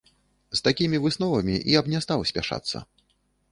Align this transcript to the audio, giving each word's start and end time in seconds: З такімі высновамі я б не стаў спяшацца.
З 0.59 0.63
такімі 0.67 1.01
высновамі 1.03 1.55
я 1.77 1.85
б 1.85 1.93
не 1.97 2.03
стаў 2.07 2.27
спяшацца. 2.33 2.77